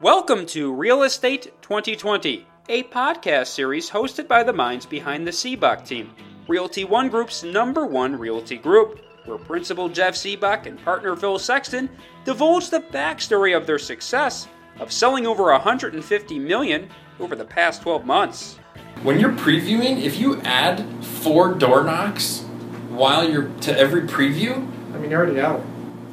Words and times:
Welcome 0.00 0.44
to 0.46 0.72
Real 0.74 1.02
Estate 1.04 1.52
2020, 1.62 2.46
a 2.68 2.82
podcast 2.84 3.46
series 3.46 3.88
hosted 3.90 4.28
by 4.28 4.42
the 4.42 4.52
minds 4.52 4.84
behind 4.84 5.26
the 5.26 5.30
Sibbach 5.30 5.86
team, 5.86 6.10
Realty 6.48 6.84
One 6.84 7.08
Group's 7.08 7.42
number 7.42 7.86
one 7.86 8.16
realty 8.18 8.56
group, 8.58 9.00
where 9.24 9.38
Principal 9.38 9.88
Jeff 9.88 10.14
Sibbach 10.14 10.66
and 10.66 10.82
partner 10.84 11.16
Phil 11.16 11.38
Sexton 11.38 11.88
divulge 12.24 12.68
the 12.70 12.80
backstory 12.80 13.56
of 13.56 13.66
their 13.66 13.78
success 13.78 14.48
of 14.78 14.92
selling 14.92 15.26
over 15.26 15.44
150 15.44 16.38
million 16.38 16.90
over 17.18 17.34
the 17.34 17.44
past 17.44 17.82
12 17.82 18.04
months. 18.04 18.58
When 19.02 19.18
you're 19.18 19.32
previewing, 19.32 20.02
if 20.02 20.18
you 20.18 20.40
add 20.42 20.84
four 21.04 21.54
door 21.54 21.82
knocks 21.84 22.40
while 22.90 23.28
you're 23.28 23.48
to 23.62 23.76
every 23.78 24.02
preview, 24.02 24.56
I 24.94 24.98
mean, 24.98 25.10
you're 25.10 25.24
already 25.24 25.40
out. 25.40 25.64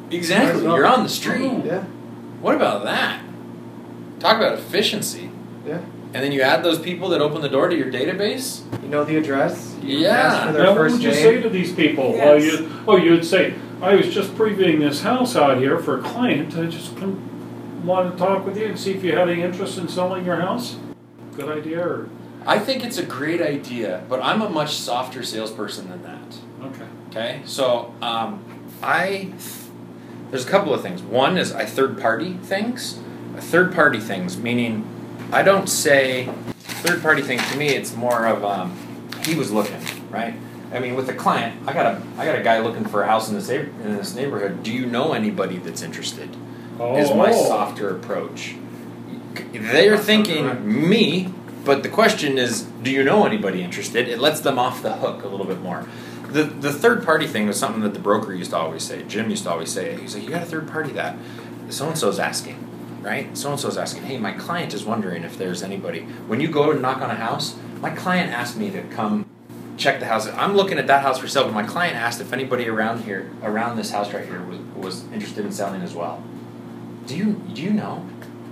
exactly, 0.10 0.54
Might 0.54 0.58
as 0.60 0.64
well. 0.64 0.76
you're 0.78 0.86
on 0.86 1.04
the 1.04 1.10
street. 1.10 1.66
Yeah, 1.66 1.84
What 2.40 2.56
about 2.56 2.84
that? 2.86 3.22
Talk 4.24 4.38
about 4.38 4.58
efficiency. 4.58 5.30
yeah. 5.68 5.82
And 6.14 6.24
then 6.24 6.32
you 6.32 6.42
add 6.44 6.64
those 6.64 6.80
people 6.80 7.10
that 7.10 7.22
open 7.22 7.42
the 7.42 7.50
door 7.50 7.68
to 7.68 7.76
your 7.76 7.92
database. 7.92 8.62
You 8.84 8.88
know 8.88 9.04
the 9.04 9.18
address. 9.18 9.76
You 9.82 9.98
Yeah. 9.98 10.10
Ask 10.12 10.48
for 10.48 10.54
their 10.54 10.64
Now, 10.64 10.70
what 10.70 10.78
first 10.78 10.94
would 10.94 11.04
you 11.04 11.10
name. 11.10 11.18
say 11.20 11.42
to 11.42 11.50
these 11.50 11.74
people? 11.74 12.14
Well, 12.14 12.40
Yes. 12.40 12.60
you, 12.62 12.70
oh, 12.88 12.96
you'd 12.98 13.26
say, 13.26 13.56
I 13.82 13.96
was 13.96 14.14
just 14.14 14.34
previewing 14.36 14.80
this 14.80 15.02
house 15.02 15.36
out 15.36 15.58
here 15.58 15.78
for 15.80 16.00
a 16.00 16.02
client. 16.04 16.56
I 16.56 16.68
just 16.68 16.96
come, 16.98 17.20
wanted 17.84 18.12
to 18.12 18.18
talk 18.18 18.46
with 18.46 18.58
you 18.58 18.68
and 18.68 18.80
see 18.80 18.92
if 18.92 19.04
you 19.04 19.12
had 19.18 19.28
any 19.28 19.42
interest 19.42 19.78
in 19.78 19.88
selling 19.90 20.24
your 20.24 20.38
house. 20.38 20.78
Good 21.36 21.50
idea, 21.50 21.80
or 21.86 22.08
I 22.46 22.60
think 22.60 22.86
it's 22.86 22.98
a 23.00 23.04
great 23.04 23.42
idea, 23.42 24.04
but 24.08 24.22
I'm 24.24 24.42
a 24.42 24.50
much 24.50 24.76
softer 24.76 25.24
salesperson 25.24 25.90
than 25.90 26.04
that. 26.04 26.38
okay. 26.68 26.86
Okay, 27.10 27.42
so 27.46 27.94
um, 28.02 28.42
I 28.84 29.34
there's 30.30 30.46
a 30.46 30.50
couple 30.50 30.74
of 30.74 30.82
things. 30.82 31.02
One 31.02 31.38
is 31.38 31.52
I 31.52 31.66
third 31.66 32.00
party 32.00 32.38
things. 32.44 33.00
Third 33.38 33.74
party 33.74 34.00
things 34.00 34.38
meaning 34.38 34.88
I 35.32 35.42
don't 35.42 35.68
say 35.68 36.30
third 36.84 37.02
party 37.02 37.22
thing 37.22 37.40
to 37.40 37.58
me. 37.58 37.70
It's 37.70 37.96
more 37.96 38.26
of 38.28 38.44
um, 38.44 38.78
he 39.26 39.36
was 39.36 39.52
looking 39.52 39.80
right. 40.10 40.36
I 40.72 40.80
mean, 40.80 40.96
with 40.96 41.08
a 41.10 41.14
client, 41.14 41.68
I 41.68 41.74
got 41.74 41.86
a 41.86 42.02
I 42.18 42.26
got 42.26 42.38
a 42.38 42.44
guy 42.44 42.60
looking 42.60 42.86
for 42.86 43.04
a 43.04 43.08
house 43.08 43.30
in 43.30 43.36
this 43.36 43.50
in 43.50 43.96
this 43.98 44.16
neighborhood. 44.16 44.64
Do 44.64 44.72
you 44.72 44.86
know 44.86 45.14
anybody 45.14 45.58
that's 45.58 45.82
interested? 45.82 46.36
Oh, 46.80 46.98
Is 46.98 47.12
my 47.12 47.32
softer 47.32 47.96
approach. 47.96 48.56
They're 49.52 49.98
thinking 49.98 50.90
me, 50.90 51.34
but 51.64 51.84
the 51.84 51.90
question 51.90 52.38
is, 52.38 52.64
do 52.82 52.92
you 52.92 53.04
know 53.04 53.26
anybody 53.26 53.64
interested? 53.64 54.08
It 54.08 54.20
lets 54.20 54.40
them 54.42 54.58
off 54.58 54.82
the 54.82 54.94
hook 54.94 55.24
a 55.24 55.28
little 55.28 55.46
bit 55.46 55.62
more. 55.62 55.88
The 56.28 56.44
the 56.44 56.74
third 56.74 57.04
party 57.04 57.28
thing 57.28 57.48
was 57.48 57.60
something 57.60 57.84
that 57.84 57.94
the 57.94 58.00
broker 58.00 58.34
used 58.34 58.52
to 58.52 58.58
always 58.58 58.84
say. 58.84 59.04
Jim 59.04 59.30
used 59.30 59.44
to 59.44 59.52
always 59.52 59.72
say. 59.72 59.96
He's 60.00 60.16
like, 60.16 60.24
you 60.24 60.30
got 60.32 60.40
to 60.40 60.46
third 60.46 60.68
party 60.68 60.92
that. 60.94 61.18
So 61.70 61.88
and 61.88 61.98
so's 61.98 62.20
asking, 62.20 62.58
right? 63.04 63.38
So 63.38 63.52
and 63.52 63.60
so's 63.60 63.78
asking. 63.78 64.04
Hey, 64.04 64.18
my 64.18 64.32
client 64.32 64.74
is 64.74 64.86
wondering 64.86 65.24
if 65.24 65.38
there's 65.38 65.62
anybody. 65.62 66.02
When 66.28 66.40
you 66.40 66.50
go 66.50 66.72
and 66.72 66.82
knock 66.82 67.02
on 67.02 67.10
a 67.10 67.16
house, 67.16 67.56
my 67.82 67.90
client 67.90 68.32
asked 68.32 68.58
me 68.58 68.72
to 68.72 68.82
come 68.84 69.26
check 69.78 70.00
the 70.00 70.06
house. 70.06 70.28
I'm 70.28 70.56
looking 70.56 70.78
at 70.78 70.88
that 70.88 71.02
house 71.02 71.20
for 71.20 71.28
sale, 71.28 71.46
but 71.46 71.54
my 71.54 71.64
client 71.64 71.96
asked 71.96 72.22
if 72.22 72.32
anybody 72.32 72.68
around 72.68 73.04
here, 73.04 73.32
around 73.42 73.76
this 73.76 73.92
house 73.92 74.14
right 74.14 74.26
here, 74.26 74.42
was, 74.44 74.60
was 74.76 75.04
interested 75.12 75.46
in 75.46 75.52
selling 75.52 75.82
as 75.82 75.94
well. 75.94 76.24
Do 77.06 77.18
you 77.18 77.34
do 77.54 77.62
you 77.62 77.72
know? 77.72 78.08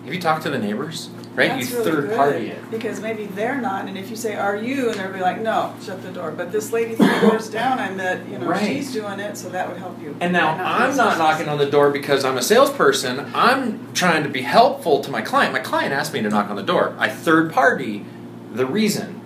Have 0.06 0.14
you 0.14 0.20
talked 0.20 0.44
to 0.44 0.50
the 0.50 0.60
neighbors? 0.60 1.10
Right, 1.34 1.48
That's 1.50 1.72
you 1.72 1.78
really 1.78 1.92
third 1.92 2.08
good, 2.10 2.18
party 2.18 2.48
it. 2.50 2.72
Because 2.72 3.00
maybe 3.00 3.26
they're 3.26 3.62
not, 3.62 3.88
and 3.88 3.98
if 3.98 4.10
you 4.10 4.18
say, 4.18 4.36
"Are 4.36 4.56
you?" 4.58 4.90
and 4.90 5.00
they'll 5.00 5.14
be 5.14 5.22
like, 5.22 5.40
"No," 5.40 5.74
shut 5.82 6.04
the 6.04 6.12
door. 6.12 6.32
But 6.32 6.52
this 6.52 6.74
lady 6.74 6.94
three 6.96 7.20
doors 7.22 7.50
down, 7.50 7.80
I 7.80 7.90
met, 7.92 8.28
you 8.30 8.38
know, 8.38 8.48
Right. 8.48 8.62
she's 8.66 8.92
doing 8.92 9.20
it, 9.22 9.38
so 9.38 9.48
that 9.50 9.70
would 9.70 9.78
help 9.78 10.02
you. 10.02 10.14
And 10.20 10.34
now 10.34 10.58
Not 10.58 10.82
I'm 10.82 10.98
not 10.98 11.18
knocking 11.18 11.48
on 11.48 11.58
the 11.58 11.66
door 11.68 11.90
because 11.90 12.26
I'm 12.26 12.36
a 12.38 12.42
salesperson. 12.42 13.32
I'm 13.34 13.94
trying 13.94 14.24
to 14.24 14.30
be 14.30 14.42
helpful 14.42 15.00
to 15.00 15.10
my 15.10 15.22
client. 15.22 15.54
My 15.54 15.60
client 15.60 15.94
asked 15.94 16.12
me 16.14 16.22
to 16.22 16.30
knock 16.30 16.50
on 16.50 16.58
the 16.58 16.64
door. 16.64 16.94
I 17.00 17.08
third 17.08 17.54
party 17.54 18.06
the 18.54 18.66
reason. 18.66 19.22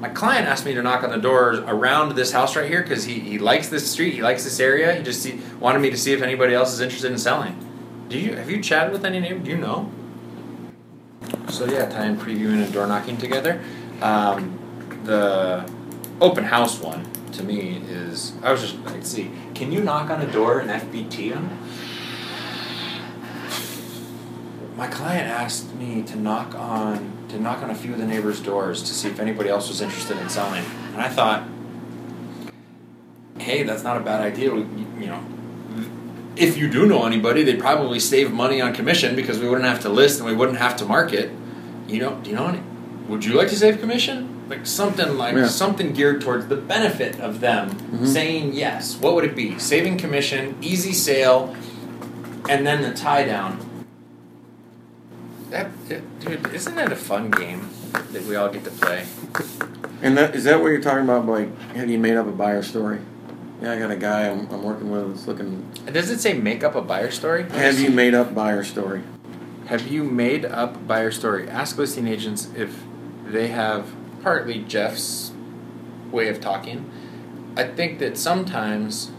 My 0.00 0.08
client 0.08 0.46
asked 0.48 0.64
me 0.64 0.74
to 0.74 0.82
knock 0.82 1.04
on 1.04 1.10
the 1.10 1.18
door 1.18 1.62
around 1.68 2.16
this 2.16 2.32
house 2.32 2.56
right 2.56 2.68
here 2.68 2.82
because 2.82 3.04
he, 3.04 3.14
he 3.20 3.38
likes 3.38 3.68
this 3.68 3.88
street, 3.88 4.14
he 4.14 4.22
likes 4.22 4.42
this 4.42 4.58
area. 4.58 4.92
He 4.94 5.02
just 5.04 5.22
see, 5.22 5.40
wanted 5.60 5.80
me 5.80 5.90
to 5.90 5.96
see 5.96 6.12
if 6.12 6.20
anybody 6.22 6.52
else 6.54 6.72
is 6.72 6.80
interested 6.80 7.12
in 7.12 7.18
selling. 7.18 7.54
Do 8.08 8.18
you 8.18 8.34
have 8.36 8.50
you 8.50 8.60
chatted 8.60 8.92
with 8.92 9.04
any 9.04 9.20
neighbor? 9.20 9.38
Do 9.38 9.50
you 9.50 9.56
know? 9.56 9.90
So 11.48 11.64
yeah, 11.64 11.88
tie 11.88 12.06
in 12.06 12.16
previewing 12.16 12.62
and 12.62 12.72
door 12.72 12.86
knocking 12.86 13.16
together. 13.16 13.60
Um, 14.02 14.58
the 15.04 15.68
open 16.20 16.44
house 16.44 16.78
one 16.80 17.06
to 17.32 17.42
me 17.42 17.82
is 17.88 18.34
I 18.42 18.52
was 18.52 18.60
just 18.60 18.76
like, 18.84 19.04
see, 19.04 19.30
can 19.54 19.72
you 19.72 19.80
knock 19.82 20.10
on 20.10 20.20
a 20.20 20.30
door 20.30 20.60
and 20.60 20.70
FBT 20.70 21.30
them? 21.30 21.58
My 24.76 24.86
client 24.86 25.28
asked 25.28 25.74
me 25.74 26.02
to 26.02 26.16
knock 26.16 26.54
on 26.54 27.12
to 27.30 27.38
knock 27.38 27.62
on 27.62 27.70
a 27.70 27.74
few 27.74 27.92
of 27.92 27.98
the 27.98 28.06
neighbors' 28.06 28.40
doors 28.40 28.82
to 28.82 28.94
see 28.94 29.08
if 29.08 29.18
anybody 29.18 29.48
else 29.48 29.68
was 29.68 29.80
interested 29.80 30.16
in 30.18 30.28
selling, 30.28 30.64
and 30.92 31.00
I 31.00 31.08
thought, 31.08 31.44
hey, 33.38 33.64
that's 33.64 33.82
not 33.82 33.96
a 33.96 34.00
bad 34.00 34.20
idea. 34.20 34.54
We, 34.54 34.60
you 35.00 35.06
know, 35.06 35.22
if 36.36 36.56
you 36.56 36.70
do 36.70 36.86
know 36.86 37.04
anybody, 37.04 37.42
they'd 37.42 37.58
probably 37.58 37.98
save 37.98 38.32
money 38.32 38.60
on 38.60 38.72
commission 38.72 39.16
because 39.16 39.38
we 39.38 39.48
wouldn't 39.48 39.68
have 39.68 39.80
to 39.80 39.88
list 39.88 40.20
and 40.20 40.28
we 40.28 40.34
wouldn't 40.34 40.58
have 40.58 40.76
to 40.76 40.84
market. 40.84 41.30
You 41.88 42.00
know, 42.00 42.14
do 42.22 42.30
you 42.30 42.36
know 42.36 42.46
any? 42.46 42.60
Would 43.08 43.24
you 43.24 43.32
like 43.34 43.48
to 43.48 43.56
save 43.56 43.80
commission? 43.80 44.34
Like 44.48 44.66
something 44.66 45.16
like 45.16 45.34
Yeah. 45.34 45.46
something 45.48 45.92
geared 45.92 46.20
towards 46.20 46.46
the 46.46 46.56
benefit 46.56 47.18
of 47.20 47.40
them 47.40 47.70
Mhm. 47.92 48.06
saying 48.06 48.52
yes. 48.54 48.96
What 49.00 49.14
would 49.14 49.24
it 49.24 49.34
be? 49.34 49.58
Saving 49.58 49.96
commission, 49.98 50.54
easy 50.60 50.92
sale, 50.92 51.54
and 52.48 52.66
then 52.66 52.82
the 52.82 52.92
tie 52.92 53.24
down. 53.24 53.58
That, 55.50 55.68
that- 55.88 56.20
dude, 56.20 56.52
isn't 56.54 56.74
that 56.76 56.92
a 56.92 56.96
fun 56.96 57.30
game 57.30 57.70
that 58.12 58.24
we 58.26 58.36
all 58.36 58.50
get 58.50 58.64
to 58.64 58.70
play? 58.70 59.04
And 60.02 60.16
that 60.18 60.34
is 60.36 60.44
that 60.44 60.60
what 60.60 60.68
you're 60.68 60.80
talking 60.80 61.04
about? 61.04 61.26
Like, 61.26 61.48
have 61.74 61.88
you 61.88 61.98
made 61.98 62.16
up 62.16 62.26
a 62.28 62.32
buyer 62.32 62.62
story? 62.62 62.98
Yeah, 63.62 63.72
I 63.72 63.78
got 63.78 63.90
a 63.90 63.96
guy 63.96 64.28
I'm, 64.28 64.46
I'm 64.52 64.62
working 64.62 64.90
with 64.90 65.08
that's 65.14 65.26
looking. 65.26 65.64
Does 65.90 66.10
it 66.10 66.20
say 66.20 66.34
make 66.34 66.62
up 66.62 66.76
a 66.76 66.82
buyer 66.82 67.10
story? 67.10 67.44
Have 67.50 67.80
you 67.80 67.90
made 67.90 68.14
up 68.14 68.34
buyer 68.34 68.62
story? 68.62 69.02
Have 69.68 69.86
you 69.86 70.02
made 70.02 70.46
up 70.46 70.86
buyer 70.86 71.10
story? 71.10 71.46
Ask 71.48 71.76
listing 71.76 72.08
agents 72.08 72.48
if 72.56 72.82
they 73.26 73.48
have 73.48 73.86
partly 74.22 74.60
Jeff's 74.60 75.32
way 76.10 76.28
of 76.28 76.40
talking. 76.40 76.90
I 77.54 77.64
think 77.64 77.98
that 77.98 78.16
sometimes 78.16 79.10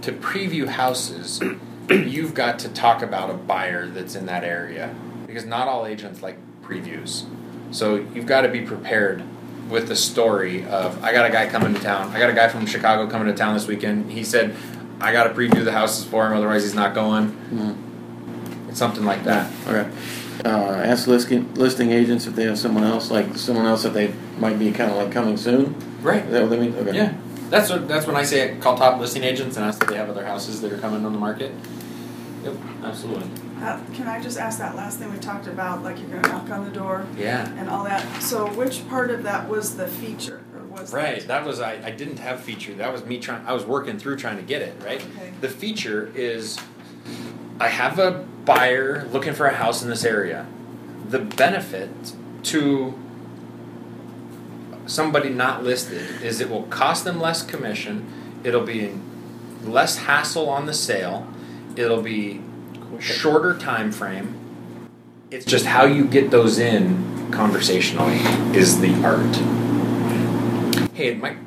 to 0.00 0.12
preview 0.12 0.66
houses, 0.68 1.42
you've 1.90 2.32
got 2.32 2.58
to 2.60 2.70
talk 2.70 3.02
about 3.02 3.28
a 3.28 3.34
buyer 3.34 3.86
that's 3.86 4.14
in 4.14 4.24
that 4.26 4.44
area 4.44 4.94
because 5.26 5.44
not 5.44 5.68
all 5.68 5.84
agents 5.84 6.22
like 6.22 6.38
previews. 6.62 7.26
So 7.70 7.96
you've 7.96 8.26
got 8.26 8.42
to 8.42 8.48
be 8.48 8.62
prepared 8.62 9.22
with 9.68 9.88
the 9.88 9.96
story 9.96 10.64
of 10.64 11.04
I 11.04 11.12
got 11.12 11.26
a 11.28 11.30
guy 11.30 11.48
coming 11.48 11.74
to 11.74 11.80
town. 11.80 12.16
I 12.16 12.18
got 12.18 12.30
a 12.30 12.34
guy 12.34 12.48
from 12.48 12.64
Chicago 12.64 13.10
coming 13.10 13.26
to 13.28 13.34
town 13.34 13.52
this 13.52 13.66
weekend. 13.66 14.10
He 14.10 14.24
said 14.24 14.56
I 15.02 15.12
got 15.12 15.24
to 15.24 15.34
preview 15.34 15.62
the 15.64 15.72
houses 15.72 16.06
for 16.06 16.26
him, 16.26 16.32
otherwise 16.34 16.62
he's 16.62 16.72
not 16.74 16.94
going. 16.94 17.32
Mhm. 17.52 17.76
It's 18.76 18.80
something 18.80 19.06
like 19.06 19.24
that. 19.24 19.50
Okay. 19.66 19.90
Uh, 20.44 20.48
ask 20.84 21.06
listing 21.06 21.54
listing 21.54 21.92
agents 21.92 22.26
if 22.26 22.36
they 22.36 22.44
have 22.44 22.58
someone 22.58 22.84
else, 22.84 23.10
like 23.10 23.34
someone 23.38 23.64
else 23.64 23.84
that 23.84 23.94
they 23.94 24.12
might 24.38 24.58
be 24.58 24.70
kind 24.70 24.90
of 24.90 24.98
like 24.98 25.10
coming 25.10 25.38
soon. 25.38 25.74
Right. 26.02 26.22
Is 26.26 26.32
that 26.32 26.42
what 26.42 26.50
they 26.50 26.60
mean? 26.60 26.74
Okay. 26.74 26.94
Yeah. 26.94 27.14
That's 27.48 27.70
what, 27.70 27.88
that's 27.88 28.06
when 28.06 28.16
I 28.16 28.22
say 28.22 28.54
call 28.60 28.76
top 28.76 29.00
listing 29.00 29.24
agents 29.24 29.56
and 29.56 29.64
ask 29.64 29.82
if 29.82 29.88
they 29.88 29.96
have 29.96 30.10
other 30.10 30.26
houses 30.26 30.60
that 30.60 30.70
are 30.74 30.76
coming 30.76 31.06
on 31.06 31.14
the 31.14 31.18
market. 31.18 31.52
Yep, 32.44 32.54
absolutely. 32.84 33.30
Uh, 33.62 33.80
can 33.94 34.08
I 34.08 34.20
just 34.20 34.36
ask 34.36 34.58
that 34.58 34.76
last 34.76 34.98
thing 34.98 35.10
we 35.10 35.18
talked 35.20 35.46
about, 35.46 35.82
like 35.82 35.98
you're 35.98 36.08
gonna 36.10 36.28
knock 36.28 36.50
on 36.50 36.66
the 36.66 36.70
door 36.70 37.06
Yeah. 37.16 37.48
and 37.56 37.70
all 37.70 37.82
that? 37.84 38.04
So 38.22 38.46
which 38.52 38.86
part 38.90 39.10
of 39.10 39.22
that 39.22 39.48
was 39.48 39.78
the 39.78 39.86
feature, 39.88 40.42
or 40.54 40.64
was 40.64 40.92
Right. 40.92 41.20
That? 41.20 41.28
That 41.28 41.46
was 41.46 41.60
I, 41.62 41.80
I 41.82 41.92
didn't 41.92 42.18
have 42.18 42.40
feature. 42.42 42.74
That 42.74 42.92
was 42.92 43.06
me 43.06 43.20
trying 43.20 43.46
I 43.46 43.54
was 43.54 43.64
working 43.64 43.98
through 43.98 44.16
trying 44.16 44.36
to 44.36 44.42
get 44.42 44.60
it, 44.60 44.74
right? 44.84 45.00
Okay. 45.00 45.32
The 45.40 45.48
feature 45.48 46.12
is 46.14 46.58
I 47.58 47.68
have 47.68 47.98
a 47.98 48.24
buyer 48.44 49.06
looking 49.12 49.32
for 49.32 49.46
a 49.46 49.54
house 49.54 49.82
in 49.82 49.88
this 49.88 50.04
area. 50.04 50.46
The 51.08 51.18
benefit 51.18 51.90
to 52.44 52.98
somebody 54.86 55.30
not 55.30 55.64
listed 55.64 56.22
is 56.22 56.40
it 56.40 56.50
will 56.50 56.64
cost 56.64 57.04
them 57.04 57.20
less 57.20 57.42
commission, 57.42 58.06
it'll 58.44 58.64
be 58.64 58.92
less 59.64 59.98
hassle 59.98 60.48
on 60.48 60.66
the 60.66 60.74
sale, 60.74 61.26
it'll 61.76 62.02
be 62.02 62.40
shorter 63.00 63.56
time 63.56 63.90
frame. 63.90 64.34
It's 65.30 65.44
just 65.44 65.66
how 65.66 65.86
you 65.86 66.06
get 66.06 66.30
those 66.30 66.58
in 66.58 67.32
conversationally 67.32 68.18
is 68.56 68.80
the 68.80 68.94
art. 69.02 69.34
Hey, 70.94 71.14
Mike. 71.14 71.36
How 71.36 71.45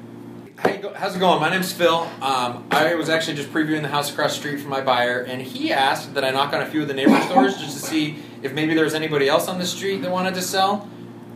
go, 0.64 0.94
how's 0.94 1.16
it 1.16 1.20
going? 1.20 1.40
My 1.40 1.50
name's 1.50 1.72
Phil. 1.72 2.08
Um, 2.22 2.66
I 2.72 2.96
was 2.96 3.10
actually 3.10 3.36
just 3.36 3.50
previewing 3.52 3.82
the 3.82 3.88
house 3.88 4.12
across 4.12 4.34
the 4.34 4.40
street 4.40 4.60
from 4.60 4.70
my 4.70 4.82
buyer, 4.82 5.22
and 5.22 5.42
he 5.42 5.72
asked 5.72 6.14
that 6.16 6.24
I 6.24 6.32
knock 6.32 6.54
on 6.54 6.62
a 6.62 6.66
few 6.66 6.82
of 6.82 6.88
the 6.88 6.94
neighbor 6.94 7.20
stores 7.22 7.58
just 7.58 7.80
to 7.80 7.86
see 7.86 8.20
if 8.42 8.54
maybe 8.54 8.74
there 8.74 8.84
was 8.84 8.94
anybody 8.94 9.28
else 9.28 9.48
on 9.48 9.60
the 9.60 9.66
street 9.66 10.02
that 10.02 10.12
wanted 10.12 10.34
to 10.36 10.42
sell. 10.42 10.88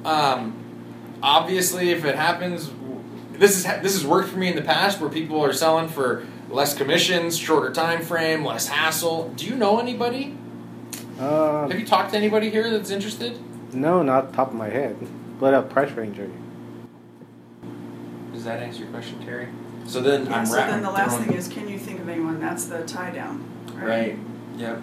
Um, 0.05 0.55
obviously, 1.21 1.91
if 1.91 2.05
it 2.05 2.15
happens, 2.15 2.69
this 3.33 3.57
is 3.57 3.63
this 3.63 3.93
has 3.93 4.05
worked 4.05 4.29
for 4.29 4.37
me 4.37 4.49
in 4.49 4.55
the 4.55 4.61
past, 4.61 4.99
where 4.99 5.09
people 5.09 5.41
are 5.43 5.53
selling 5.53 5.87
for 5.87 6.25
less 6.49 6.75
commissions, 6.75 7.37
shorter 7.37 7.71
time 7.73 8.01
frame, 8.01 8.45
less 8.45 8.67
hassle. 8.67 9.29
Do 9.35 9.45
you 9.45 9.55
know 9.55 9.79
anybody? 9.79 10.37
Uh, 11.19 11.67
Have 11.67 11.79
you 11.79 11.85
talked 11.85 12.11
to 12.11 12.17
anybody 12.17 12.49
here 12.49 12.69
that's 12.69 12.89
interested? 12.89 13.39
no, 13.73 14.03
not 14.03 14.33
top 14.33 14.49
of 14.49 14.53
my 14.53 14.69
head. 14.69 14.95
What 15.39 15.53
a 15.55 15.63
price 15.63 15.91
range 15.93 16.19
are 16.19 16.25
you? 16.25 16.42
Does 18.43 18.51
that 18.51 18.61
answer 18.61 18.79
your 18.83 18.89
question, 18.91 19.23
Terry? 19.23 19.47
So 19.85 20.01
then 20.01 20.25
Yeah, 20.25 20.39
I'm 20.39 20.45
so 20.45 20.57
ra- 20.57 20.67
then 20.67 20.81
the 20.83 20.91
last 20.91 21.11
throwing- 21.15 21.29
thing 21.29 21.37
is, 21.37 21.47
can 21.47 21.69
you 21.69 21.77
think 21.79 22.01
of 22.01 22.09
anyone? 22.09 22.41
That's 22.41 22.65
the 22.65 22.79
tie 22.83 23.09
down, 23.11 23.41
right? 23.73 23.85
Right. 23.87 24.17
Yep. 24.57 24.81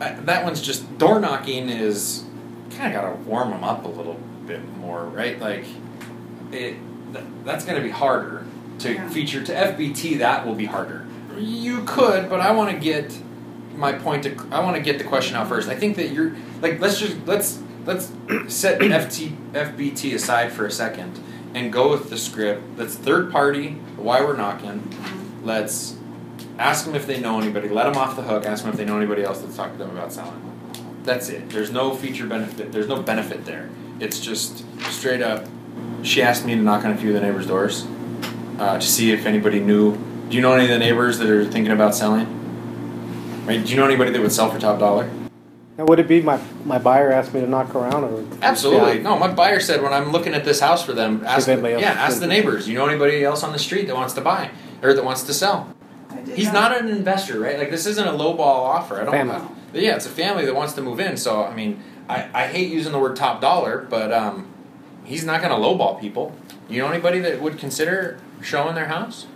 Uh, 0.00 0.12
that 0.24 0.42
one's 0.42 0.60
just 0.60 0.98
door 0.98 1.20
knocking 1.20 1.68
is 1.68 2.24
kind 2.76 2.92
of 2.92 3.00
got 3.00 3.08
to 3.12 3.16
warm 3.30 3.50
them 3.50 3.62
up 3.62 3.84
a 3.84 3.88
little 3.88 4.18
bit 4.48 4.60
more, 4.78 5.04
right? 5.04 5.38
Like 5.40 5.66
it. 6.50 6.74
Th- 7.12 7.24
that's 7.44 7.64
going 7.64 7.76
to 7.76 7.82
be 7.82 7.90
harder 7.90 8.44
to 8.80 8.92
Yeah. 8.94 9.08
feature 9.08 9.40
to 9.44 9.52
FBT. 9.56 10.18
That 10.18 10.44
will 10.44 10.56
be 10.56 10.64
harder. 10.66 11.06
You 11.38 11.84
could, 11.84 12.28
but 12.28 12.40
I 12.40 12.50
want 12.50 12.70
to 12.72 12.76
get 12.76 13.16
my 13.76 13.92
point. 13.92 14.24
To, 14.24 14.34
I 14.50 14.58
want 14.64 14.74
to 14.74 14.82
get 14.82 14.98
the 14.98 15.04
question 15.04 15.36
out 15.36 15.46
first. 15.46 15.68
I 15.68 15.76
think 15.76 15.94
that 15.94 16.10
you're 16.10 16.32
like 16.60 16.80
let's 16.80 16.98
just 16.98 17.14
let's 17.24 17.60
let's 17.86 18.10
set 18.48 18.80
FT 18.80 19.36
FBT 19.52 20.12
aside 20.12 20.50
for 20.50 20.66
a 20.66 20.72
second 20.72 21.20
and 21.56 21.72
go 21.72 21.90
with 21.90 22.10
the 22.10 22.18
script. 22.18 22.76
That's 22.76 22.94
third 22.94 23.32
party. 23.32 23.70
Why 23.96 24.20
we're 24.20 24.36
knocking. 24.36 24.94
Let's 25.42 25.96
ask 26.58 26.84
them 26.84 26.94
if 26.94 27.06
they 27.06 27.18
know 27.18 27.40
anybody. 27.40 27.70
Let 27.70 27.84
them 27.84 27.96
off 27.96 28.14
the 28.14 28.22
hook. 28.22 28.44
Ask 28.44 28.62
them 28.62 28.72
if 28.72 28.78
they 28.78 28.84
know 28.84 28.98
anybody 28.98 29.24
else 29.24 29.40
that's 29.40 29.56
talked 29.56 29.72
to 29.72 29.78
them 29.78 29.90
about 29.90 30.12
selling. 30.12 30.42
That's 31.02 31.30
it. 31.30 31.48
There's 31.48 31.72
no 31.72 31.94
feature 31.96 32.26
benefit. 32.26 32.72
There's 32.72 32.88
no 32.88 33.00
benefit 33.00 33.46
there. 33.46 33.70
It's 34.00 34.20
just 34.20 34.66
straight 34.90 35.22
up. 35.22 35.46
She 36.02 36.20
asked 36.20 36.44
me 36.44 36.54
to 36.54 36.60
knock 36.60 36.84
on 36.84 36.90
a 36.90 36.96
few 36.96 37.08
of 37.08 37.14
the 37.14 37.26
neighbors' 37.26 37.46
doors 37.46 37.86
uh, 38.58 38.78
to 38.78 38.86
see 38.86 39.12
if 39.12 39.24
anybody 39.24 39.58
knew. 39.58 39.96
Do 40.28 40.36
you 40.36 40.42
know 40.42 40.52
any 40.52 40.64
of 40.64 40.70
the 40.70 40.78
neighbors 40.78 41.18
that 41.18 41.30
are 41.30 41.44
thinking 41.46 41.72
about 41.72 41.94
selling? 41.94 42.26
Right? 43.46 43.64
Do 43.64 43.70
you 43.70 43.78
know 43.78 43.86
anybody 43.86 44.10
that 44.10 44.20
would 44.20 44.32
sell 44.32 44.50
for 44.50 44.58
top 44.58 44.78
dollar? 44.78 45.08
Now, 45.78 45.84
would 45.84 45.98
it 45.98 46.08
be 46.08 46.22
my 46.22 46.40
my 46.64 46.78
buyer 46.78 47.12
asked 47.12 47.34
me 47.34 47.40
to 47.40 47.46
knock 47.46 47.74
around 47.74 48.04
or? 48.04 48.24
Absolutely. 48.40 48.96
Yeah. 48.96 49.02
No, 49.02 49.18
my 49.18 49.28
buyer 49.28 49.60
said 49.60 49.82
when 49.82 49.92
I'm 49.92 50.10
looking 50.10 50.32
at 50.32 50.44
this 50.44 50.60
house 50.60 50.82
for 50.84 50.94
them, 50.94 51.22
ask 51.26 51.48
anybody 51.48 51.80
yeah, 51.80 51.92
ask 51.92 52.20
the 52.20 52.26
neighbors. 52.26 52.66
You 52.66 52.74
know 52.76 52.86
anybody 52.86 53.22
else 53.22 53.42
on 53.42 53.52
the 53.52 53.58
street 53.58 53.86
that 53.88 53.94
wants 53.94 54.14
to 54.14 54.22
buy 54.22 54.50
or 54.82 54.94
that 54.94 55.04
wants 55.04 55.24
to 55.24 55.34
sell? 55.34 55.74
I 56.08 56.22
did 56.22 56.36
He's 56.36 56.52
not 56.52 56.74
an 56.74 56.88
investor, 56.88 57.38
right? 57.38 57.58
Like 57.58 57.70
this 57.70 57.84
isn't 57.86 58.06
a 58.06 58.12
low 58.12 58.32
ball 58.34 58.64
offer. 58.64 59.00
I 59.00 59.04
don't. 59.04 59.12
Family. 59.12 59.48
But 59.72 59.82
yeah, 59.82 59.96
it's 59.96 60.06
a 60.06 60.10
family 60.10 60.46
that 60.46 60.54
wants 60.54 60.72
to 60.74 60.82
move 60.82 60.98
in. 60.98 61.18
So 61.18 61.44
I 61.44 61.54
mean, 61.54 61.82
I, 62.08 62.28
I 62.32 62.46
hate 62.46 62.70
using 62.70 62.92
the 62.92 62.98
word 62.98 63.14
top 63.14 63.42
dollar, 63.42 63.86
but 63.90 64.12
um, 64.12 64.48
he's 65.04 65.24
not 65.24 65.42
going 65.42 65.50
to 65.50 65.58
lowball 65.58 66.00
people. 66.00 66.34
You 66.70 66.80
know 66.80 66.88
anybody 66.88 67.18
that 67.20 67.42
would 67.42 67.58
consider 67.58 68.18
showing 68.40 68.74
their 68.74 68.86
house? 68.86 69.26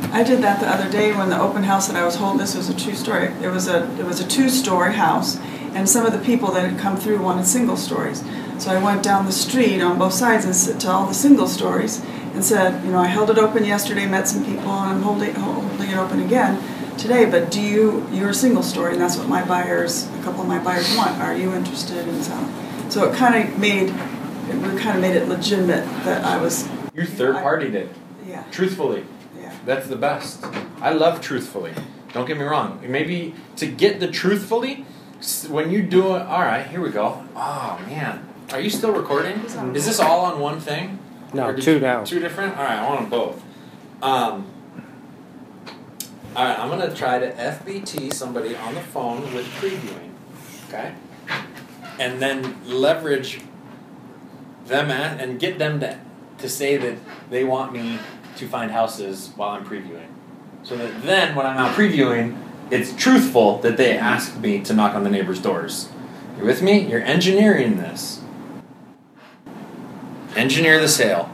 I 0.00 0.22
did 0.22 0.42
that 0.42 0.60
the 0.60 0.68
other 0.68 0.90
day 0.90 1.12
when 1.12 1.28
the 1.28 1.38
open 1.40 1.62
house 1.64 1.86
that 1.88 1.96
I 1.96 2.04
was 2.04 2.16
holding. 2.16 2.38
This 2.38 2.56
was 2.56 2.68
a 2.68 2.76
true 2.76 2.94
story. 2.94 3.26
It 3.42 3.48
was 3.48 3.68
a 3.68 3.84
it 3.98 4.04
was 4.04 4.20
a 4.20 4.26
two 4.26 4.48
story 4.48 4.94
house, 4.94 5.38
and 5.74 5.88
some 5.88 6.06
of 6.06 6.12
the 6.12 6.18
people 6.18 6.50
that 6.52 6.68
had 6.68 6.78
come 6.78 6.96
through 6.96 7.22
wanted 7.22 7.46
single 7.46 7.76
stories. 7.76 8.22
So 8.58 8.70
I 8.70 8.82
went 8.82 9.02
down 9.02 9.26
the 9.26 9.32
street 9.32 9.80
on 9.80 9.98
both 9.98 10.12
sides 10.12 10.44
and 10.44 10.54
said 10.54 10.80
to 10.80 10.90
all 10.90 11.06
the 11.06 11.14
single 11.14 11.46
stories 11.46 12.04
and 12.34 12.44
said, 12.44 12.84
you 12.84 12.90
know, 12.92 12.98
I 12.98 13.06
held 13.06 13.30
it 13.30 13.38
open 13.38 13.64
yesterday, 13.64 14.06
met 14.06 14.28
some 14.28 14.44
people, 14.44 14.70
and 14.70 14.96
I'm 14.96 15.02
holding 15.02 15.34
holding 15.34 15.90
it 15.90 15.96
open 15.96 16.20
again 16.20 16.62
today. 16.98 17.28
But 17.28 17.50
do 17.50 17.60
you 17.60 18.06
you're 18.12 18.30
a 18.30 18.34
single 18.34 18.62
story, 18.62 18.92
and 18.92 19.00
that's 19.00 19.16
what 19.16 19.28
my 19.28 19.44
buyers, 19.44 20.06
a 20.20 20.22
couple 20.22 20.42
of 20.42 20.48
my 20.48 20.62
buyers 20.62 20.94
want. 20.96 21.20
Are 21.20 21.34
you 21.36 21.52
interested 21.54 22.06
in 22.06 22.22
selling? 22.22 22.52
So 22.90 23.10
it 23.10 23.16
kind 23.16 23.48
of 23.48 23.58
made 23.58 23.88
it 23.90 24.78
kind 24.80 24.96
of 24.96 25.00
made 25.00 25.16
it 25.16 25.28
legitimate 25.28 25.84
that 26.04 26.24
I 26.24 26.40
was 26.40 26.68
You 26.94 27.04
third 27.04 27.36
partied 27.36 27.74
it. 27.74 27.88
yeah 28.26 28.44
Truthfully, 28.50 29.04
yeah. 29.38 29.54
that's 29.64 29.86
the 29.86 29.96
best. 29.96 30.44
I 30.80 30.90
love 30.92 31.20
truthfully. 31.20 31.72
Don't 32.12 32.26
get 32.26 32.36
me 32.36 32.44
wrong. 32.44 32.80
Maybe 32.86 33.34
to 33.56 33.66
get 33.66 34.00
the 34.00 34.08
truthfully, 34.08 34.84
when 35.48 35.70
you 35.70 35.82
do 35.82 36.16
it, 36.16 36.22
all 36.22 36.40
right, 36.40 36.66
here 36.66 36.80
we 36.80 36.90
go. 36.90 37.22
Oh 37.36 37.80
man, 37.86 38.26
are 38.52 38.60
you 38.60 38.70
still 38.70 38.92
recording? 38.92 39.38
Is 39.74 39.86
this 39.86 40.00
all 40.00 40.20
on 40.20 40.40
one 40.40 40.60
thing? 40.60 40.98
No, 41.34 41.54
two 41.54 41.74
you- 41.74 41.80
now. 41.80 42.04
Two 42.04 42.18
different? 42.20 42.56
All 42.56 42.64
right, 42.64 42.78
I 42.78 42.88
want 42.88 43.00
them 43.02 43.10
both. 43.10 43.42
Um, 44.02 44.46
all 46.34 46.44
right, 46.44 46.58
I'm 46.58 46.68
gonna 46.70 46.94
try 46.94 47.18
to 47.18 47.32
FBT 47.32 48.12
somebody 48.12 48.56
on 48.56 48.74
the 48.74 48.80
phone 48.80 49.22
with 49.34 49.46
previewing, 49.60 50.10
okay, 50.68 50.94
and 51.98 52.20
then 52.20 52.56
leverage 52.66 53.40
them 54.66 54.90
at, 54.90 55.20
and 55.20 55.38
get 55.38 55.58
them 55.58 55.80
to 55.80 55.98
to 56.38 56.48
say 56.48 56.78
that 56.78 56.96
they 57.28 57.44
want 57.44 57.72
me 57.72 57.98
to 58.36 58.46
find 58.48 58.70
houses 58.70 59.32
while 59.36 59.50
I'm 59.50 59.66
previewing, 59.66 60.08
so 60.62 60.76
that 60.76 61.02
then 61.02 61.34
when 61.34 61.44
I'm 61.44 61.58
out 61.58 61.76
previewing, 61.76 62.36
it's 62.70 62.94
truthful 62.94 63.58
that 63.58 63.76
they 63.76 63.96
asked 63.96 64.38
me 64.38 64.60
to 64.62 64.72
knock 64.72 64.94
on 64.94 65.04
the 65.04 65.10
neighbors' 65.10 65.40
doors. 65.40 65.88
You 66.38 66.44
with 66.44 66.62
me? 66.62 66.88
You're 66.88 67.02
engineering 67.02 67.76
this. 67.76 68.22
Engineer 70.36 70.80
the 70.80 70.88
sale. 70.88 71.30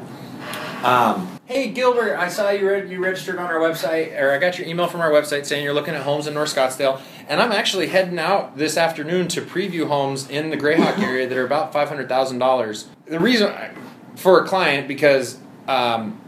Um, 0.82 1.38
hey 1.46 1.70
Gilbert, 1.70 2.16
I 2.16 2.28
saw 2.28 2.50
you 2.50 2.68
re- 2.68 2.90
you 2.90 3.02
registered 3.02 3.38
on 3.38 3.46
our 3.46 3.58
website, 3.58 4.18
or 4.18 4.32
I 4.32 4.38
got 4.38 4.58
your 4.58 4.66
email 4.66 4.86
from 4.86 5.00
our 5.00 5.10
website 5.10 5.44
saying 5.44 5.64
you're 5.64 5.74
looking 5.74 5.94
at 5.94 6.02
homes 6.02 6.26
in 6.26 6.34
North 6.34 6.54
Scottsdale, 6.54 7.00
and 7.28 7.40
I'm 7.40 7.52
actually 7.52 7.88
heading 7.88 8.18
out 8.18 8.56
this 8.56 8.76
afternoon 8.76 9.28
to 9.28 9.42
preview 9.42 9.86
homes 9.86 10.28
in 10.30 10.50
the 10.50 10.56
Greyhawk 10.56 10.98
area 10.98 11.28
that 11.28 11.36
are 11.36 11.44
about 11.44 11.72
five 11.72 11.88
hundred 11.88 12.08
thousand 12.08 12.38
dollars. 12.38 12.88
The 13.06 13.20
reason 13.20 13.52
for 14.16 14.42
a 14.42 14.48
client 14.48 14.88
because 14.88 15.38
um, 15.68 16.18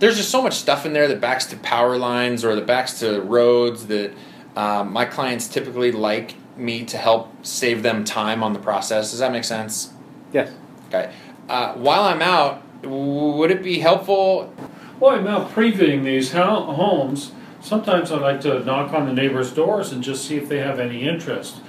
there's 0.00 0.16
just 0.16 0.30
so 0.30 0.42
much 0.42 0.54
stuff 0.54 0.84
in 0.84 0.92
there 0.92 1.06
that 1.08 1.20
backs 1.20 1.46
to 1.46 1.56
power 1.58 1.96
lines 1.96 2.44
or 2.44 2.54
that 2.56 2.66
backs 2.66 3.00
to 3.00 3.20
roads 3.20 3.86
that 3.86 4.12
um, 4.56 4.92
my 4.92 5.04
clients 5.04 5.48
typically 5.48 5.92
like 5.92 6.34
me 6.56 6.84
to 6.84 6.98
help 6.98 7.32
save 7.44 7.82
them 7.82 8.04
time 8.04 8.42
on 8.42 8.52
the 8.52 8.58
process. 8.58 9.10
Does 9.10 9.20
that 9.20 9.32
make 9.32 9.44
sense? 9.44 9.92
Yes. 10.32 10.52
Okay. 10.88 11.12
Uh, 11.48 11.74
while 11.74 12.02
I'm 12.02 12.20
out, 12.22 12.62
w- 12.82 13.32
would 13.36 13.50
it 13.50 13.62
be 13.62 13.78
helpful? 13.80 14.52
Well, 14.98 15.14
I'm 15.16 15.26
out 15.26 15.50
previewing 15.52 16.04
these 16.04 16.32
ho- 16.32 16.72
homes. 16.72 17.32
Sometimes 17.62 18.10
I 18.10 18.16
like 18.18 18.40
to 18.42 18.60
knock 18.64 18.92
on 18.94 19.06
the 19.06 19.12
neighbors' 19.12 19.52
doors 19.52 19.92
and 19.92 20.02
just 20.02 20.24
see 20.26 20.36
if 20.36 20.48
they 20.48 20.58
have 20.60 20.78
any 20.80 21.06
interest. 21.06 21.60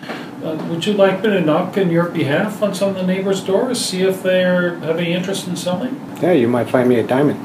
Uh, 0.43 0.55
would 0.69 0.85
you 0.85 0.93
like 0.93 1.21
me 1.21 1.29
to 1.29 1.41
knock 1.41 1.77
on 1.77 1.89
your 1.91 2.09
behalf 2.09 2.61
on 2.63 2.73
some 2.73 2.89
of 2.89 2.95
the 2.95 3.03
neighbors' 3.05 3.41
doors, 3.41 3.83
see 3.83 4.01
if 4.01 4.23
they 4.23 4.41
have 4.41 4.83
any 4.97 5.11
interest 5.13 5.47
in 5.47 5.55
selling? 5.55 5.99
Yeah, 6.21 6.31
you 6.31 6.47
might 6.47 6.69
find 6.69 6.87
me 6.87 6.95
a 6.99 7.03
diamond. 7.05 7.39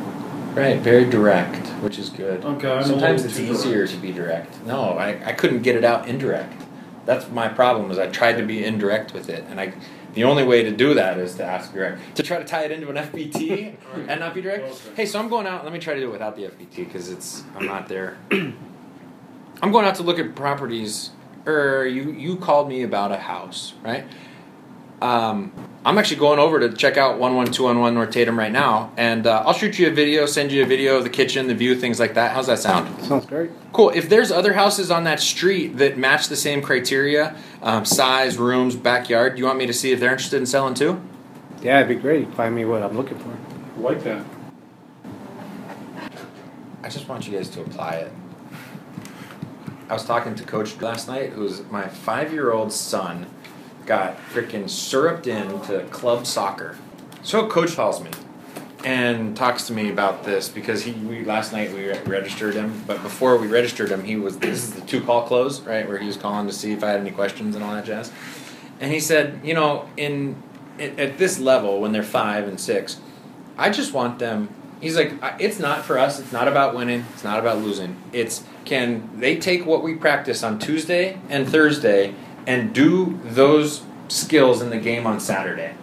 Right, 0.56 0.78
very 0.80 1.04
direct, 1.04 1.65
which 1.86 2.00
is 2.00 2.10
good. 2.10 2.44
Okay, 2.44 2.68
I'm 2.68 2.82
Sometimes 2.82 3.24
it's 3.24 3.38
easier 3.38 3.86
to 3.86 3.96
be 3.98 4.10
direct. 4.10 4.60
No, 4.64 4.98
I, 4.98 5.24
I 5.24 5.32
couldn't 5.32 5.62
get 5.62 5.76
it 5.76 5.84
out 5.84 6.08
indirect. 6.08 6.52
That's 7.04 7.30
my 7.30 7.46
problem. 7.46 7.92
Is 7.92 7.98
I 7.98 8.08
tried 8.08 8.38
to 8.38 8.42
be 8.44 8.64
indirect 8.64 9.14
with 9.14 9.28
it, 9.28 9.44
and 9.48 9.60
I 9.60 9.72
the 10.14 10.24
only 10.24 10.42
way 10.42 10.64
to 10.64 10.72
do 10.72 10.94
that 10.94 11.16
is 11.16 11.36
to 11.36 11.44
ask 11.44 11.72
direct. 11.72 12.16
To 12.16 12.24
try 12.24 12.38
to 12.38 12.44
tie 12.44 12.64
it 12.64 12.72
into 12.72 12.90
an 12.90 12.96
FBT 12.96 13.76
and 14.08 14.18
not 14.18 14.34
be 14.34 14.42
direct. 14.42 14.64
Okay. 14.64 14.96
Hey, 14.96 15.06
so 15.06 15.20
I'm 15.20 15.28
going 15.28 15.46
out. 15.46 15.62
Let 15.62 15.72
me 15.72 15.78
try 15.78 15.94
to 15.94 16.00
do 16.00 16.08
it 16.08 16.12
without 16.12 16.34
the 16.34 16.42
FBT 16.42 16.74
because 16.74 17.08
it's 17.08 17.44
I'm 17.54 17.66
not 17.66 17.86
there. 17.86 18.18
I'm 18.32 19.70
going 19.70 19.86
out 19.86 19.94
to 19.96 20.02
look 20.02 20.18
at 20.18 20.34
properties. 20.34 21.10
Or 21.46 21.86
you 21.86 22.10
you 22.10 22.36
called 22.36 22.68
me 22.68 22.82
about 22.82 23.12
a 23.12 23.18
house, 23.18 23.74
right? 23.84 24.04
Um, 25.00 25.52
I'm 25.84 25.98
actually 25.98 26.16
going 26.16 26.38
over 26.38 26.58
to 26.58 26.72
check 26.72 26.96
out 26.96 27.18
11211 27.18 27.94
North 27.94 28.10
Tatum 28.10 28.38
right 28.38 28.50
now, 28.50 28.92
and 28.96 29.26
uh, 29.26 29.44
I'll 29.46 29.52
shoot 29.52 29.78
you 29.78 29.88
a 29.88 29.90
video, 29.90 30.26
send 30.26 30.50
you 30.50 30.62
a 30.62 30.66
video 30.66 30.96
of 30.96 31.04
the 31.04 31.10
kitchen, 31.10 31.46
the 31.46 31.54
view, 31.54 31.76
things 31.76 32.00
like 32.00 32.14
that. 32.14 32.32
How's 32.32 32.46
that 32.46 32.58
sound? 32.58 33.04
Sounds 33.04 33.26
great. 33.26 33.50
Cool. 33.72 33.90
If 33.90 34.08
there's 34.08 34.32
other 34.32 34.54
houses 34.54 34.90
on 34.90 35.04
that 35.04 35.20
street 35.20 35.76
that 35.76 35.96
match 35.98 36.28
the 36.28 36.36
same 36.36 36.62
criteria, 36.62 37.36
um, 37.62 37.84
size, 37.84 38.38
rooms, 38.38 38.74
backyard, 38.74 39.38
you 39.38 39.44
want 39.44 39.58
me 39.58 39.66
to 39.66 39.72
see 39.72 39.92
if 39.92 40.00
they're 40.00 40.10
interested 40.10 40.38
in 40.38 40.46
selling 40.46 40.74
too? 40.74 41.00
Yeah, 41.62 41.80
it'd 41.80 41.88
be 41.88 42.00
great. 42.00 42.32
Find 42.34 42.54
me 42.54 42.64
what 42.64 42.82
I'm 42.82 42.96
looking 42.96 43.18
for. 43.18 43.30
I 43.76 43.80
like 43.80 44.02
that. 44.04 44.24
I 46.82 46.88
just 46.88 47.08
want 47.08 47.26
you 47.28 47.36
guys 47.36 47.48
to 47.50 47.60
apply 47.60 47.96
it. 47.96 48.12
I 49.88 49.92
was 49.92 50.04
talking 50.04 50.34
to 50.34 50.44
Coach 50.44 50.80
last 50.80 51.06
night, 51.06 51.30
who's 51.30 51.62
my 51.70 51.86
five 51.86 52.32
year 52.32 52.52
old 52.52 52.72
son 52.72 53.26
got 53.86 54.18
freaking 54.32 54.68
syruped 54.68 55.26
into 55.26 55.84
club 55.90 56.26
soccer. 56.26 56.76
So 57.22 57.46
Coach 57.46 57.74
calls 57.76 58.02
me 58.02 58.10
and 58.84 59.36
talks 59.36 59.66
to 59.66 59.72
me 59.72 59.90
about 59.90 60.24
this 60.24 60.48
because 60.48 60.84
he 60.84 60.92
we, 60.92 61.24
last 61.24 61.52
night 61.52 61.72
we 61.72 61.88
re- 61.88 62.00
registered 62.04 62.54
him, 62.54 62.84
but 62.86 63.02
before 63.02 63.36
we 63.36 63.46
registered 63.46 63.90
him, 63.90 64.04
he 64.04 64.16
was 64.16 64.38
this 64.38 64.62
is 64.62 64.74
the 64.74 64.80
two 64.82 65.00
call 65.00 65.26
close 65.26 65.60
right 65.60 65.88
where 65.88 65.98
he 65.98 66.06
was 66.06 66.16
calling 66.16 66.46
to 66.46 66.52
see 66.52 66.72
if 66.72 66.84
I 66.84 66.90
had 66.90 67.00
any 67.00 67.10
questions 67.10 67.56
and 67.56 67.64
all 67.64 67.72
that 67.74 67.84
jazz. 67.84 68.12
And 68.80 68.92
he 68.92 69.00
said, 69.00 69.40
you 69.42 69.54
know, 69.54 69.88
in 69.96 70.42
at 70.78 71.18
this 71.18 71.38
level 71.38 71.80
when 71.80 71.92
they're 71.92 72.02
five 72.02 72.46
and 72.46 72.60
six, 72.60 73.00
I 73.56 73.70
just 73.70 73.92
want 73.92 74.18
them. 74.18 74.50
He's 74.80 74.94
like, 74.94 75.14
it's 75.40 75.58
not 75.58 75.86
for 75.86 75.98
us. 75.98 76.20
It's 76.20 76.32
not 76.32 76.48
about 76.48 76.74
winning. 76.74 77.06
It's 77.14 77.24
not 77.24 77.38
about 77.38 77.58
losing. 77.58 77.96
It's 78.12 78.44
can 78.66 79.18
they 79.18 79.36
take 79.36 79.64
what 79.64 79.82
we 79.82 79.94
practice 79.94 80.42
on 80.42 80.58
Tuesday 80.58 81.18
and 81.28 81.48
Thursday 81.48 82.14
and 82.46 82.74
do 82.74 83.20
those 83.24 83.82
skills 84.08 84.62
in 84.62 84.70
the 84.70 84.78
game 84.78 85.06
on 85.06 85.20
Saturday? 85.20 85.74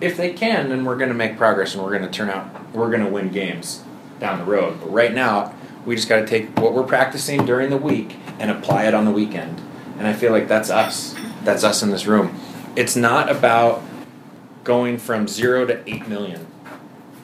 If 0.00 0.16
they 0.16 0.32
can, 0.32 0.68
then 0.68 0.84
we're 0.84 0.96
going 0.96 1.08
to 1.08 1.14
make 1.14 1.36
progress 1.36 1.74
and 1.74 1.82
we're 1.82 1.90
going 1.90 2.10
to 2.10 2.10
turn 2.10 2.30
out. 2.30 2.72
We're 2.72 2.90
going 2.90 3.04
to 3.04 3.10
win 3.10 3.30
games 3.30 3.82
down 4.20 4.38
the 4.38 4.44
road. 4.44 4.80
But 4.80 4.92
right 4.92 5.12
now, 5.12 5.54
we 5.84 5.96
just 5.96 6.08
got 6.08 6.20
to 6.20 6.26
take 6.26 6.56
what 6.58 6.72
we're 6.72 6.84
practicing 6.84 7.44
during 7.44 7.70
the 7.70 7.76
week 7.76 8.16
and 8.38 8.50
apply 8.50 8.84
it 8.84 8.94
on 8.94 9.04
the 9.04 9.10
weekend. 9.10 9.60
And 9.98 10.06
I 10.06 10.12
feel 10.12 10.30
like 10.30 10.46
that's 10.46 10.70
us. 10.70 11.16
That's 11.42 11.64
us 11.64 11.82
in 11.82 11.90
this 11.90 12.06
room. 12.06 12.38
It's 12.76 12.94
not 12.94 13.30
about 13.30 13.82
going 14.62 14.98
from 14.98 15.26
zero 15.26 15.64
to 15.66 15.82
eight 15.88 16.06
million. 16.06 16.46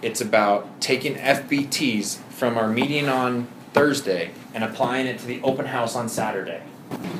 It's 0.02 0.20
about 0.20 0.80
taking 0.80 1.14
FBTs 1.14 2.18
from 2.30 2.58
our 2.58 2.68
meeting 2.68 3.08
on 3.08 3.46
Thursday 3.72 4.32
and 4.52 4.64
applying 4.64 5.06
it 5.06 5.18
to 5.20 5.26
the 5.26 5.40
open 5.42 5.66
house 5.66 5.94
on 5.94 6.08
Saturday. 6.08 6.62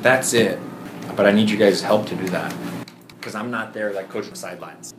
That's 0.01 0.33
it. 0.33 0.59
But 1.15 1.25
I 1.25 1.31
need 1.31 1.49
you 1.49 1.57
guys' 1.57 1.81
help 1.81 2.07
to 2.07 2.15
do 2.15 2.27
that 2.29 2.53
because 3.17 3.35
I'm 3.35 3.49
not 3.49 3.73
there 3.73 3.93
like 3.93 4.09
coaching 4.09 4.31
the 4.31 4.35
sidelines. 4.35 4.93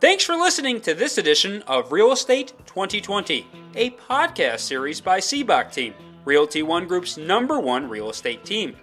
Thanks 0.00 0.24
for 0.24 0.36
listening 0.36 0.80
to 0.82 0.94
this 0.94 1.18
edition 1.18 1.62
of 1.62 1.90
Real 1.90 2.12
Estate 2.12 2.52
2020, 2.66 3.46
a 3.74 3.90
podcast 3.90 4.60
series 4.60 5.00
by 5.00 5.18
Sibbach 5.18 5.72
Team, 5.72 5.92
Realty 6.24 6.62
One 6.62 6.86
Group's 6.86 7.16
number 7.16 7.58
one 7.58 7.88
real 7.88 8.10
estate 8.10 8.44
team. 8.44 8.76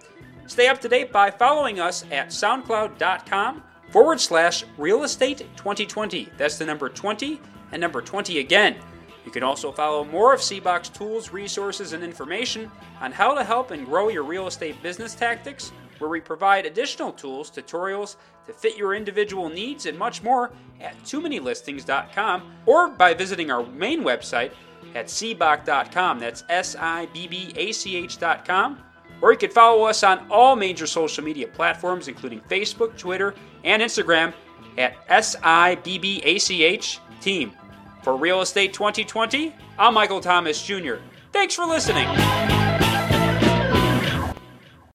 Stay 0.48 0.68
up 0.68 0.82
to 0.82 0.90
date 0.90 1.12
by 1.12 1.32
following 1.32 1.80
us 1.80 2.04
at 2.12 2.28
soundcloud.com 2.30 3.64
forward 3.92 4.20
slash 4.20 4.66
real 4.78 5.04
estate 5.04 5.40
2020. 5.56 6.30
That's 6.38 6.58
the 6.58 6.66
number 6.66 6.90
20 6.90 7.40
and 7.72 7.80
number 7.80 8.02
20 8.02 8.40
again. 8.40 8.76
You 9.26 9.32
can 9.32 9.44
also 9.44 9.72
follow 9.72 10.06
more 10.06 10.34
of 10.34 10.40
Sibbach's 10.40 10.90
tools, 10.90 11.32
resources, 11.32 11.94
and 11.94 12.04
information 12.04 12.72
on 13.02 13.12
how 13.12 13.34
to 13.34 13.44
help 13.44 13.72
and 13.72 13.86
grow 13.86 14.10
your 14.10 14.24
real 14.24 14.48
estate 14.48 14.82
business 14.84 15.16
tactics, 15.16 15.72
where 15.98 16.10
we 16.10 16.20
provide 16.20 16.66
additional 16.66 17.12
tools, 17.12 17.50
tutorials 17.50 18.18
to 18.46 18.54
fit 18.54 18.78
your 18.78 18.94
individual 18.94 19.50
needs, 19.50 19.88
and 19.88 19.98
much 19.98 20.22
more 20.22 20.52
at 20.80 20.98
toomanylistings.com 21.04 22.54
or 22.66 22.90
by 22.90 23.14
visiting 23.14 23.50
our 23.50 23.66
main 23.66 24.04
website 24.04 24.52
at 24.94 25.08
sibbach.com. 25.08 26.20
That's 26.20 26.44
S 26.50 26.76
I 26.80 27.08
B 27.08 27.28
B 27.28 27.54
A 27.56 27.72
C 27.72 27.96
H.com. 27.96 28.82
Or 29.22 29.32
you 29.32 29.38
can 29.38 29.50
follow 29.50 29.86
us 29.86 30.04
on 30.04 30.28
all 30.30 30.56
major 30.56 30.86
social 30.86 31.24
media 31.24 31.48
platforms, 31.48 32.08
including 32.08 32.42
Facebook, 32.42 32.98
Twitter, 32.98 33.34
and 33.64 33.82
Instagram 33.82 34.34
at 34.78 34.96
SIBBACH 35.08 37.00
Team. 37.22 37.54
For 38.06 38.16
Real 38.16 38.42
Estate 38.42 38.72
2020, 38.72 39.52
I'm 39.80 39.96
Michael 39.96 40.22
Thomas 40.22 40.62
Jr. 40.62 40.98
Thanks 41.32 41.56
for 41.56 41.66
listening. 41.66 42.08